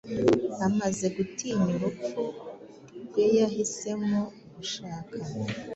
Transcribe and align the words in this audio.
Amaze 0.65 1.05
gutinya 1.15 1.67
urupfu 1.75 2.21
rweyahisemo 3.07 4.19
gushaka 4.55 5.17